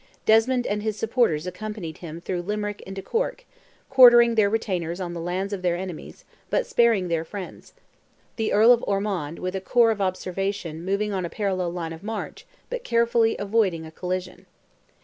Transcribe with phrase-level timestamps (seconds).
[0.25, 3.45] Desmond and his supporters accompanied him through Limerick into Cork,
[3.87, 7.73] quartering their retainers on the lands of their enemies, but sparing their friends;
[8.35, 12.01] the Earl of Ormond with a corps of observation moving on a parallel line of
[12.01, 14.47] march, but carefully avoiding a collision.